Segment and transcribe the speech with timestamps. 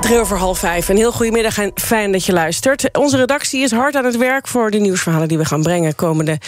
[0.00, 0.88] Drie over half vijf.
[0.88, 2.98] Een heel goedemiddag en fijn dat je luistert.
[2.98, 6.38] Onze redactie is hard aan het werk voor de nieuwsverhalen die we gaan brengen komende.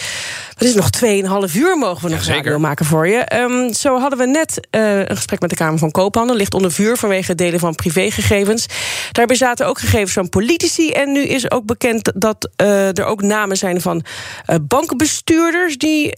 [0.63, 3.35] Wat is het, nog 2,5 uur mogen we nog Ja, radio maken voor je.
[3.35, 6.35] Um, zo hadden we net uh, een gesprek met de Kamer van Koophandel.
[6.35, 8.65] Ligt onder vuur vanwege het delen van privégegevens.
[9.11, 10.91] Daarbij zaten ook gegevens van politici.
[10.91, 14.03] En nu is ook bekend dat uh, er ook namen zijn van
[14.47, 15.77] uh, bankbestuurders.
[15.77, 16.15] Die,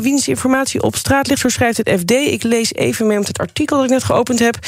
[0.00, 1.40] wiens informatie op straat ligt.
[1.40, 2.10] Zo schrijft het FD.
[2.10, 4.58] Ik lees even mee met het artikel dat ik net geopend heb.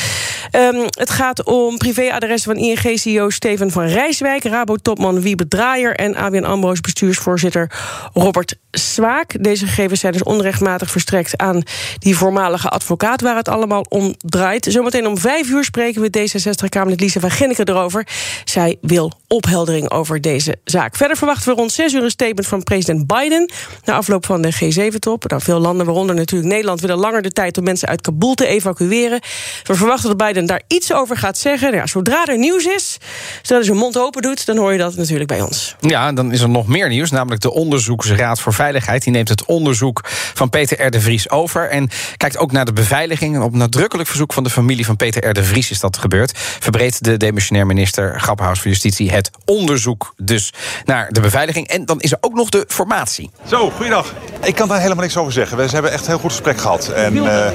[0.52, 4.44] Um, het gaat om privé adressen van ING-CEO Steven van Rijswijk...
[4.44, 7.70] Rabo-topman Wiebe Draaier en ABN AMRO's bestuursvoorzitter
[8.12, 9.42] Robert Zwaak.
[9.42, 11.62] Deze gegevens zijn dus onrechtmatig verstrekt aan
[11.98, 13.20] die voormalige advocaat...
[13.20, 14.66] waar het allemaal om draait.
[14.70, 18.06] Zometeen om vijf uur spreken we D66-Kamerlid Lisa van Ginneke erover.
[18.44, 20.96] Zij wil opheldering over deze zaak.
[20.96, 23.50] Verder verwachten we rond zes uur een statement van president Biden...
[23.84, 25.28] na afloop van de G7-top.
[25.28, 26.80] Nou, veel landen, waaronder natuurlijk Nederland...
[26.80, 29.20] willen langer de tijd om mensen uit Kabul te evacueren.
[29.64, 31.74] We verwachten dat Biden daar iets over gaat zeggen...
[31.74, 32.98] Ja, zodra er nieuws is,
[33.36, 34.46] zodra hij zijn mond open doet...
[34.46, 35.76] dan hoor je dat natuurlijk bij ons.
[35.80, 38.65] Ja, dan is er nog meer nieuws, namelijk de Onderzoeksraad voor Veiligheid.
[38.72, 40.00] Die neemt het onderzoek
[40.34, 40.90] van Peter R.
[40.90, 41.68] de Vries over...
[41.68, 43.34] en kijkt ook naar de beveiliging.
[43.34, 45.32] En op nadrukkelijk verzoek van de familie van Peter R.
[45.32, 46.32] de Vries is dat gebeurd.
[46.36, 49.10] Verbreedt de demissionair minister Grappenhaus van Justitie...
[49.10, 50.52] het onderzoek dus
[50.84, 51.68] naar de beveiliging.
[51.68, 53.30] En dan is er ook nog de formatie.
[53.48, 54.14] Zo, goeiedag.
[54.42, 55.56] Ik kan daar helemaal niks over zeggen.
[55.56, 56.88] We hebben echt een heel goed gesprek gehad.
[56.88, 57.48] En, uh,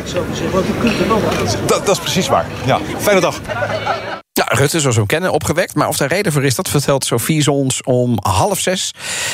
[1.65, 2.45] dat, dat is precies waar.
[2.65, 3.41] Ja, fijne dag.
[4.33, 5.75] Ja, Rutte, zoals we hem kennen, opgewekt.
[5.75, 8.93] Maar of daar reden voor is, dat vertelt Sofie ons om half zes.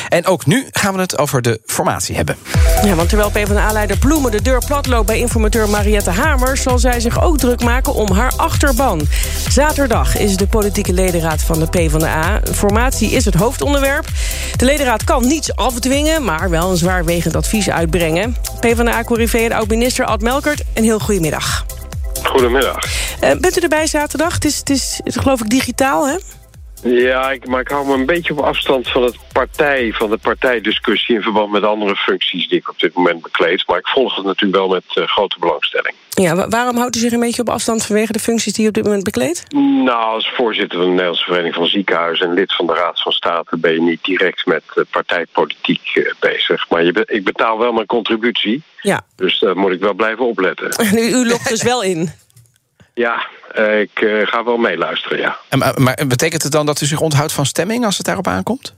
[0.10, 2.38] En ook nu gaan we het over de formatie hebben.
[2.84, 5.06] Ja, want terwijl PvdA-leider Ploemen de deur plat loopt...
[5.06, 6.58] bij informateur Mariette Hamer...
[6.58, 9.08] zal zij zich ook druk maken om haar achterban.
[9.50, 12.42] Zaterdag is de politieke ledenraad van de PvdA.
[12.54, 14.08] Formatie is het hoofdonderwerp.
[14.56, 16.24] De ledenraad kan niets afdwingen...
[16.24, 18.36] maar wel een zwaarwegend advies uitbrengen.
[18.60, 21.66] PvdA-corrivé en oud-minister Ad Melkert, een heel goedemiddag.
[22.24, 22.80] Goedemiddag.
[23.24, 24.34] Uh, bent u erbij zaterdag?
[24.34, 26.18] Het is, het is, het is geloof ik digitaal, hè?
[26.84, 30.18] Ja, ik, maar ik hou me een beetje op afstand van het partij, van de
[30.18, 33.68] partijdiscussie in verband met andere functies die ik op dit moment bekleed.
[33.68, 35.96] Maar ik volg het natuurlijk wel met uh, grote belangstelling.
[36.10, 38.74] Ja, waarom houdt u zich een beetje op afstand vanwege de functies die u op
[38.74, 39.44] dit moment bekleedt?
[39.84, 43.12] Nou, als voorzitter van de Nederlandse Vereniging van Ziekenhuizen en lid van de Raad van
[43.12, 46.70] State ben je niet direct met uh, partijpolitiek uh, bezig.
[46.70, 48.64] Maar je be ik betaal wel mijn contributie.
[48.82, 49.02] Ja.
[49.16, 50.70] Dus daar moet ik wel blijven opletten.
[51.00, 52.12] u, u logt dus wel in?
[52.98, 53.28] Ja,
[53.80, 55.38] ik uh, ga wel meeluisteren, ja.
[55.50, 58.28] En, maar, maar, betekent het dan dat u zich onthoudt van stemming als het daarop
[58.28, 58.74] aankomt?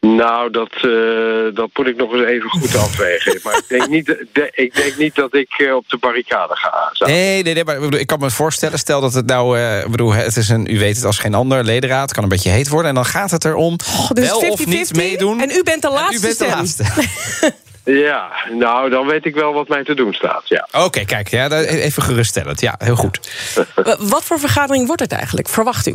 [0.00, 3.40] Nou, dat, uh, dat moet ik nog eens even goed afwegen.
[3.42, 6.90] maar ik denk, niet, de, ik denk niet dat ik op de barricade ga.
[6.92, 7.06] Zo.
[7.06, 9.58] Nee, nee, nee, maar ik kan me voorstellen, stel dat het nou...
[9.90, 12.68] bedoel, het is een, u weet het als geen ander, ledenraad, kan een beetje heet
[12.68, 12.88] worden...
[12.88, 14.66] en dan gaat het erom oh, dus wel 50 -50?
[14.66, 15.40] of niet meedoen.
[15.40, 16.84] En u bent de laatste u bent de laatste.
[17.92, 20.68] Ja, nou, dan weet ik wel wat mij te doen staat, ja.
[20.72, 22.60] Oké, okay, kijk, ja, even geruststellend.
[22.60, 23.20] Ja, heel goed.
[24.14, 25.94] wat voor vergadering wordt het eigenlijk, verwacht u?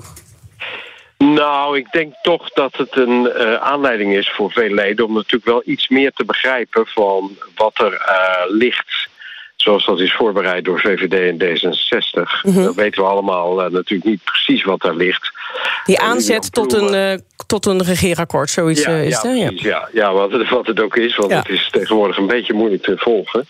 [1.17, 5.05] Nou, ik denk toch dat het een uh, aanleiding is voor veel leden...
[5.05, 9.09] om natuurlijk wel iets meer te begrijpen van wat er uh, ligt...
[9.55, 12.41] zoals dat is voorbereid door VVD en D66.
[12.43, 12.63] Mm -hmm.
[12.63, 15.31] Dan weten we allemaal uh, natuurlijk niet precies wat daar ligt.
[15.85, 19.89] Die aanzet tot een, tot een regeerakkoord, zoiets ja, is ja, het, ja.
[19.93, 22.97] ja, wat, het, wat het ook is, want het is tegenwoordig een beetje moeilijk te
[22.97, 23.47] volgen.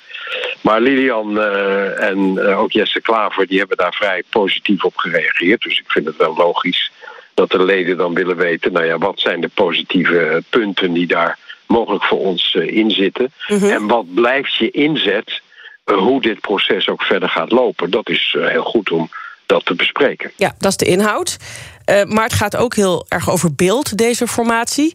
[0.62, 5.62] Maar Lilian uh, en ook Jesse Klaver, die hebben daar vrij positief op gereageerd.
[5.62, 6.92] Dus ik vind het wel logisch
[7.34, 8.72] dat de leden dan willen weten...
[8.72, 13.34] nou ja, wat zijn de positieve punten die daar mogelijk voor ons in zitten?
[13.48, 13.70] Mm -hmm.
[13.70, 15.42] En wat blijft je inzet
[15.84, 17.90] hoe dit proces ook verder gaat lopen?
[17.90, 19.10] Dat is heel goed om
[19.46, 20.32] dat te bespreken.
[20.36, 21.38] Ja, dat is de inhoud.
[21.90, 24.94] Uh, maar het gaat ook heel erg over beeld, deze formatie.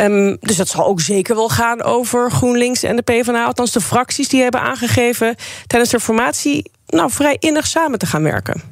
[0.00, 3.44] Um, dus dat zal ook zeker wel gaan over GroenLinks en de PvdA.
[3.44, 5.36] Althans, de fracties die hebben aangegeven
[5.66, 6.70] tijdens de formatie...
[6.86, 8.62] nou, vrij innig samen te gaan werken.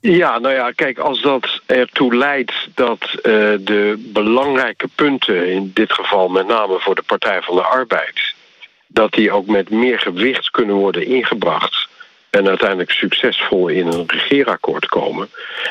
[0.00, 3.22] Ja, nou ja, kijk, als dat ertoe leidt dat uh,
[3.60, 5.52] de belangrijke punten...
[5.52, 8.34] in dit geval met name voor de Partij van de Arbeid...
[8.86, 11.88] dat die ook met meer gewicht kunnen worden ingebracht
[12.34, 15.28] en uiteindelijk succesvol in een regeerakkoord komen,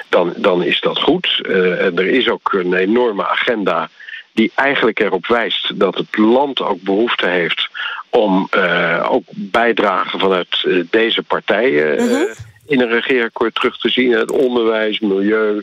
[0.10, 1.42] dan, dan is dat goed.
[1.80, 3.90] En er is ook een enorme agenda
[4.34, 7.70] die eigenlijk erop wijst dat het land ook behoefte heeft
[8.10, 12.28] om uh, ook bijdragen vanuit uh, deze partijen uh, -hmm.
[12.68, 14.12] in een regeerakkoord terug te zien.
[14.12, 15.62] Het onderwijs, milieu,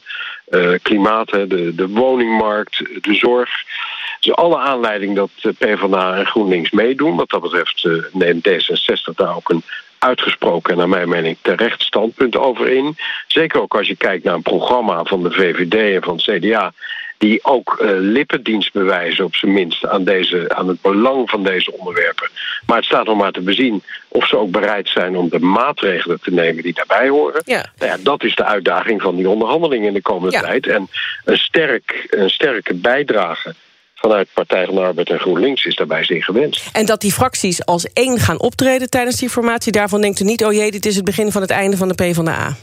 [0.82, 3.50] klimaat, de, de woningmarkt, de zorg.
[4.20, 7.16] Dus alle aanleiding dat PvdA en GroenLinks meedoen.
[7.16, 9.62] Wat dat betreft neemt D66 daar ook een
[10.00, 12.96] uitgesproken en naar mijn mening terecht standpunt over in.
[13.26, 16.72] Zeker ook als je kijkt naar een programma van de VVD en van het CDA
[17.18, 21.72] die ook uh, lippendienst bewijzen, op zijn minst, aan, deze, aan het belang van deze
[21.72, 22.28] onderwerpen.
[22.66, 26.20] Maar het staat nog maar te bezien of ze ook bereid zijn om de maatregelen
[26.20, 27.42] te nemen die daarbij horen.
[27.44, 27.66] Ja.
[27.78, 30.66] Nou ja, dat is de uitdaging van die onderhandelingen in de komende tijd.
[30.66, 30.88] En
[31.24, 33.54] een, sterk, een sterke bijdrage
[34.00, 36.68] vanuit Partij van de Arbeid en GroenLinks is daarbij zeer gewenst.
[36.72, 39.72] En dat die fracties als één gaan optreden tijdens die formatie...
[39.72, 41.94] daarvan denkt u niet, oh jee, dit is het begin van het einde van de
[41.94, 42.56] PvdA?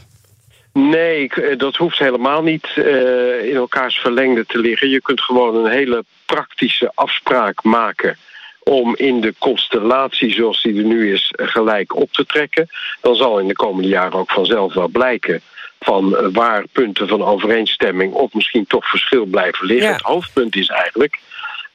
[0.72, 4.88] Nee, eh, dat hoeft helemaal niet uh, in elkaars verlengde te liggen.
[4.88, 8.16] Je kunt gewoon een hele praktische afspraak maken
[8.62, 12.68] om in de constellatie zoals die er nu is gelijk op te trekken.
[13.00, 15.42] Dan zal in de komende jaren ook vanzelf wel blijken
[15.80, 19.92] van eh, waar punten van overeenstemming of misschien toch verschil blijven liggen.
[19.92, 21.18] Het hoofdpunt is eigenlijk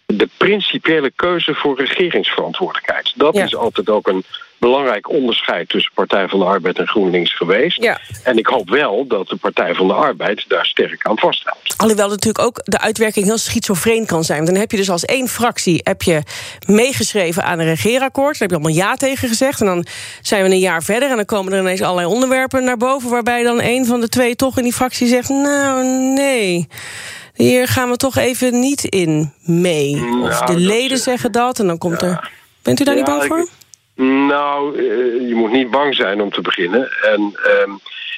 [0.06, 3.14] de principiële keuze voor regeringsverantwoordelijkheid.
[3.16, 4.24] Dat is altijd ook een
[4.64, 7.84] belangrijk onderscheid tussen Partij van de Arbeid en GroenLinks geweest.
[7.84, 8.00] Ja.
[8.24, 11.74] En ik hoop wel dat de Partij van de Arbeid daar sterk aan vasthoudt.
[11.78, 14.46] Alhoewel natuurlijk ook de uitwerking heel schizofreen kan zijn.
[14.46, 16.22] Dan heb je dus als één fractie heb je
[16.68, 18.40] meegeschreven aan een regeerakkoord.
[18.40, 19.60] Daar heb je allemaal ja tegen gezegd.
[19.60, 19.86] En dan
[20.22, 23.10] zijn we een jaar verder en dan komen er ineens allerlei onderwerpen naar boven...
[23.10, 25.30] waarbij dan een van de twee toch in die fractie zegt...
[25.30, 26.68] nou, nee...
[27.34, 30.04] Hier gaan we toch even niet in mee.
[30.24, 32.32] Of de leden zeggen dat en dan komt er.
[32.62, 33.48] Bent u daar niet bang voor?
[33.96, 36.92] Nou, eh, je moet niet bang zijn om te beginnen.
[37.02, 37.72] En ehm,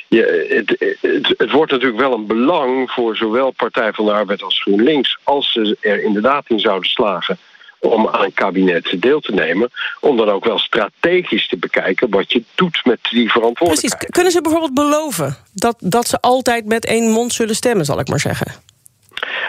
[0.07, 4.44] je, het, het, het, wordt natuurlijk wel een belang voor zowel Partij van de Arbeid
[4.44, 7.38] als GroenLinks, als ze er inderdaad in zouden slagen
[7.80, 9.69] om aan een kabinet deel te nemen.
[10.00, 13.98] Om dan ook wel strategisch te bekijken wat je doet met die verantwoordelijkheid.
[13.98, 14.10] Precies.
[14.10, 18.07] Kunnen ze bijvoorbeeld beloven dat, dat ze altijd met één mond zullen stemmen, zal ik
[18.07, 18.48] maar zeggen?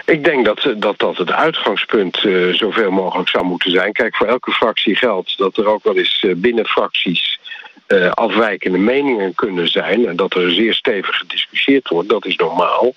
[0.05, 3.91] Ik denk dat dat, dat het uitgangspunt uh, zoveel mogelijk zou moeten zijn.
[3.91, 7.39] Kijk, voor elke fractie geldt dat er ook wel eens uh, binnen fracties
[7.87, 10.07] uh, afwijkende meningen kunnen zijn.
[10.07, 12.93] En dat er zeer stevig gediscussieerd wordt, dat is normaal.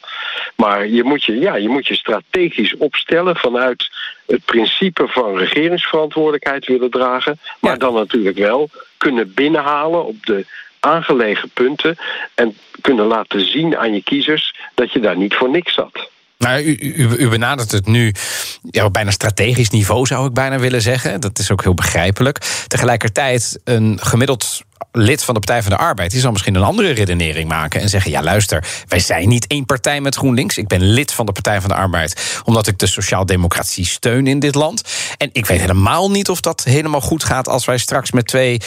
[0.57, 3.91] Maar je moet je, ja, je, moet je strategisch opstellen vanuit
[4.27, 7.39] het principe van regeringsverantwoordelijkheid willen dragen.
[7.61, 10.47] Maar dan natuurlijk wel kunnen binnenhalen op de
[10.81, 11.97] aangelegen punten.
[12.35, 16.11] En kunnen laten zien aan je kiezers dat je daar niet voor niks zat.
[16.41, 16.63] Nou,
[17.19, 18.15] u, benadert het nu
[18.71, 21.21] ja, op bijna strategisch niveau, zou ik bijna willen zeggen.
[21.21, 22.65] Dat is ook heel begrijpelijk.
[22.67, 26.11] Tegelijkertijd, een gemiddeld lid van de Partij van de Arbeid...
[26.11, 28.11] die zal misschien een andere redenering maken en zeggen...
[28.11, 30.59] ja, luister, wij zijn niet één partij met GroenLinks.
[30.59, 32.41] Ik ben lid van de Partij van de Arbeid...
[32.45, 34.83] omdat ik de sociaaldemocratie steun in dit land.
[35.17, 37.49] En ik weet helemaal niet of dat helemaal goed gaat...
[37.49, 38.61] als wij straks met twee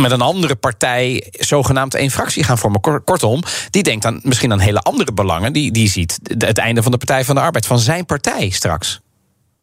[0.00, 2.80] met een andere partij zogenaamd één fractie gaan vormen.
[3.04, 5.52] Kortom, die denkt dan misschien aan hele andere belangen.
[5.52, 9.00] Die, die ziet het einde van de Partij van de Arbeid, van zijn partij straks.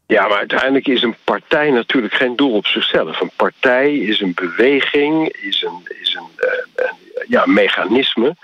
[0.07, 3.21] Ja, maar uiteindelijk is een partij natuurlijk geen doel op zichzelf.
[3.21, 8.35] Een partij is een beweging, is een, is een, uh, een ja, mechanisme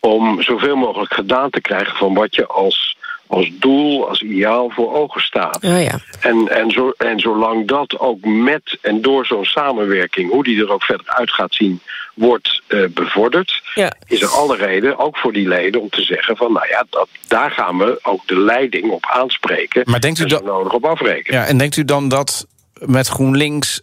[0.00, 2.96] om zoveel mogelijk gedaan te krijgen van wat je als
[3.28, 5.64] als doel, als ideaal voor ogen staat.
[5.64, 6.00] Oh ja.
[6.20, 10.72] en, en, zo, en zolang dat ook met en door zo'n samenwerking, hoe die er
[10.72, 11.80] ook verder uit gaat zien,
[12.14, 13.92] wordt uh, bevorderd, ja.
[14.06, 17.08] is er alle reden, ook voor die leden, om te zeggen van nou ja, dat,
[17.28, 19.82] daar gaan we ook de leiding op aanspreken.
[19.84, 21.40] Maar denkt u en dat nodig op afrekenen.
[21.40, 22.46] Ja, en denkt u dan dat
[22.78, 23.82] met GroenLinks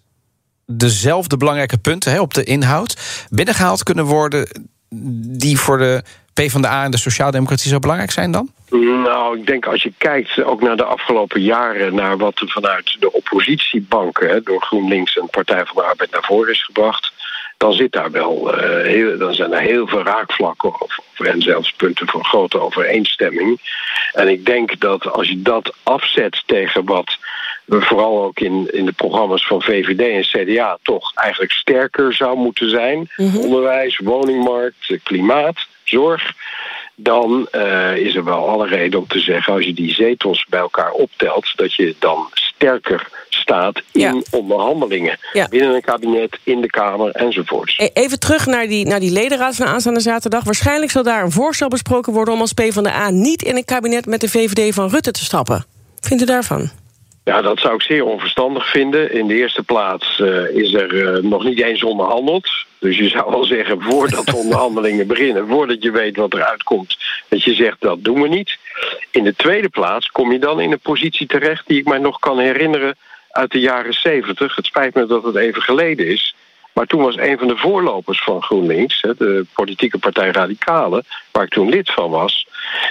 [0.66, 2.98] dezelfde belangrijke punten hè, op de inhoud
[3.30, 4.48] binnengehaald kunnen worden
[5.38, 6.04] die voor de
[6.36, 8.50] PvdA en de Sociaaldemocratie zo belangrijk zijn dan?
[8.70, 11.96] Nou, ik denk als je kijkt ook naar de afgelopen jaren...
[11.96, 14.44] naar wat er vanuit de oppositiebanken...
[14.44, 17.12] door GroenLinks en Partij van de Arbeid naar voren is gebracht...
[17.58, 20.82] dan, zit daar wel, uh, heel, dan zijn er heel veel raakvlakken...
[20.82, 23.60] Of, en zelfs punten van grote overeenstemming.
[24.14, 27.18] En ik denk dat als je dat afzet tegen wat
[27.66, 32.38] we vooral ook in, in de programma's van VVD en CDA toch eigenlijk sterker zou
[32.38, 33.10] moeten zijn.
[33.18, 33.38] Mhm.
[33.38, 36.34] Onderwijs, woningmarkt, klimaat, zorg.
[36.96, 40.60] Dan uh, is er wel alle reden om te zeggen, als je die zetels bij
[40.60, 45.18] elkaar optelt, dat je dan sterker staat in onderhandelingen.
[45.50, 47.78] Binnen een kabinet, in de Kamer enzovoorts.
[47.78, 50.44] E, even terug naar die, naar die ledenraad van aanstaande zaterdag.
[50.44, 54.22] Waarschijnlijk zal daar een voorstel besproken worden om als PvdA niet in een kabinet met
[54.22, 55.66] de VVD van Rutte te stappen.
[56.00, 56.70] Vindt u daarvan?
[57.26, 59.12] Ja, dat zou ik zeer onverstandig vinden.
[59.12, 62.50] In de eerste plaats uh, is er uh, nog niet eens onderhandeld.
[62.80, 65.48] Dus je zou wel zeggen, voordat de onderhandelingen beginnen...
[65.48, 68.58] voordat je weet wat eruit komt, dat je zegt, dat doen we niet.
[69.12, 71.68] In de tweede plaats kom je dan in een positie terecht...
[71.68, 72.96] die ik mij nog kan herinneren
[73.32, 74.56] uit de jaren zeventig.
[74.56, 76.36] Het spijt me dat het even geleden is.
[76.74, 81.50] Maar toen was een van de voorlopers van GroenLinks, de politieke partij Radicale, waar ik
[81.50, 82.48] toen lid van was,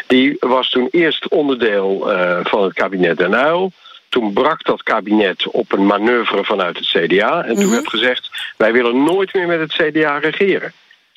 [0.06, 3.72] die was toen eerst onderdeel uh, van het kabinet Den Uyl.
[4.14, 7.44] Toen brak dat kabinet op een manoeuvre vanuit het CDA.
[7.44, 10.72] En toen werd gezegd: wij willen nooit meer met het CDA regeren.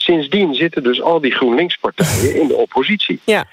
[0.08, 3.20] Sindsdien zitten dus al die GroenLinks-partijen in de oppositie.
[3.24, 3.46] Ja.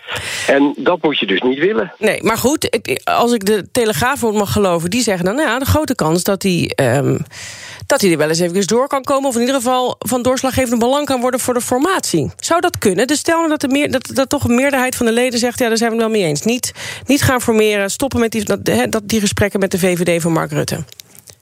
[0.46, 1.92] En dat moet je dus niet willen.
[1.98, 4.90] Nee, maar goed, als ik de Telegraaf mag geloven...
[4.90, 6.70] die zeggen dan, nou ja, de grote kans dat hij...
[6.82, 7.18] Um,
[7.86, 9.28] dat hij er wel eens even door kan komen...
[9.28, 12.30] of in ieder geval van doorslaggevende belang kan worden voor de formatie.
[12.36, 13.06] Zou dat kunnen?
[13.06, 15.58] Dus stel nou dat, de meer, dat, dat toch een meerderheid van de leden zegt...
[15.58, 16.42] ja, daar zijn we het wel mee eens.
[16.42, 16.72] Niet,
[17.06, 18.44] niet gaan formeren, stoppen met die,
[18.88, 20.84] dat, die gesprekken met de VVD van Mark Rutte.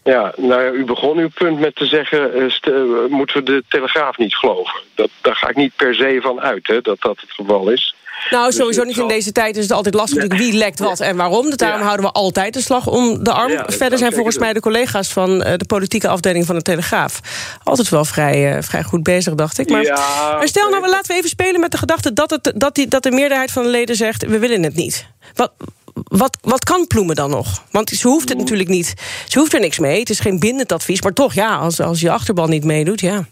[0.05, 2.51] Ja, nou ja, u begon uw punt met te zeggen...
[2.69, 4.81] Uh, moeten we de Telegraaf niet geloven?
[4.95, 7.95] Dat, daar ga ik niet per se van uit, hè, dat dat het geval is.
[8.31, 11.17] Nou, dus sowieso niet in deze tijd is het altijd lastig wie lekt wat en
[11.17, 11.45] waarom.
[11.45, 13.63] Dus daarom houden we altijd de slag om de arm.
[13.67, 17.21] Verder zijn volgens mij de collega's van de politieke afdeling van de Telegraaf...
[17.63, 19.71] altijd wel vrij, vrij goed bezig, dacht ik.
[19.71, 22.13] Maar, maar stel nou, laten we even spelen met de gedachte...
[22.13, 25.07] Dat, het, dat, die, dat de meerderheid van de leden zegt, we willen het niet.
[25.35, 25.53] Wat,
[25.95, 27.65] wat, wat kan Ploemen dan nog?
[27.71, 28.95] Want ze hoeft het natuurlijk niet.
[29.29, 29.99] Ze hoeft er niks mee.
[29.99, 31.03] Het is geen bindend advies.
[31.03, 33.27] Maar toch, ja, als, als je achterban niet meedoet, ja.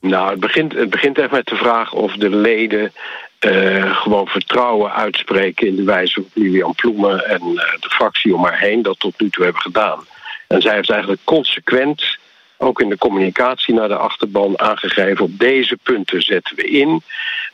[0.00, 2.92] Nou, het begint, het begint echt met de vraag of de leden
[3.40, 8.44] uh, gewoon vertrouwen uitspreken in de wijze van Lilian Ploemen en uh, de fractie om
[8.44, 10.06] haar heen dat tot nu toe hebben gedaan.
[10.46, 12.18] En zij heeft eigenlijk consequent,
[12.56, 17.02] ook in de communicatie naar de achterban, aangegeven: op deze punten zetten we in.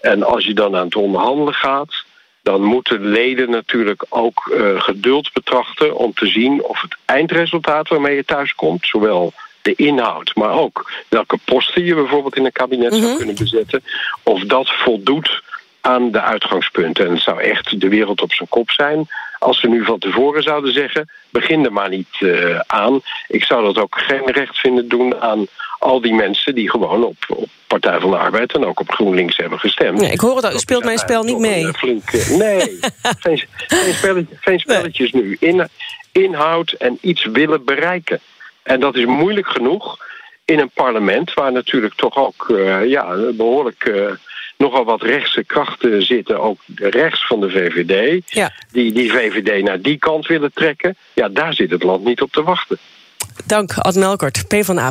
[0.00, 2.04] En als je dan aan het onderhandelen gaat,
[2.42, 8.16] dan moeten leden natuurlijk ook uh, geduld betrachten om te zien of het eindresultaat waarmee
[8.16, 9.32] je thuis komt, zowel
[9.62, 13.16] de inhoud, maar ook welke posten je bijvoorbeeld in een kabinet zou mhm.
[13.16, 13.82] kunnen bezetten,
[14.22, 15.42] of dat voldoet
[15.80, 17.06] aan de uitgangspunten.
[17.06, 19.06] En het zou echt de wereld op zijn kop zijn
[19.38, 23.00] als ze nu van tevoren zouden zeggen: begin er maar niet uh, aan.
[23.28, 25.46] Ik zou dat ook geen recht vinden doen aan
[25.83, 29.37] al die mensen die gewoon op, op Partij van de Arbeid en ook op GroenLinks
[29.37, 30.01] hebben gestemd.
[30.01, 31.67] Nee, ik hoor het al, u speelt mijn spel niet mee.
[31.67, 32.79] Eh, nee,
[33.25, 35.37] geen, geen, spelletje, geen spelletjes nu.
[35.41, 35.69] In,
[36.12, 38.21] inhoud en iets willen bereiken.
[38.62, 39.99] En dat is moeilijk genoeg
[40.45, 43.85] in een parlement waar natuurlijk toch ook uh, ja, behoorlijk.
[43.85, 44.11] Uh,
[44.57, 48.53] nogal wat rechtse krachten zitten, ook rechts van de VVD, ja.
[48.73, 50.97] die die VVD naar die kant willen trekken.
[51.12, 52.79] Ja, daar zit het land niet op te wachten.
[53.47, 54.91] Dank, Ad Melkert, P van A.